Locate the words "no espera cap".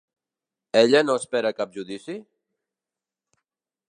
1.09-1.77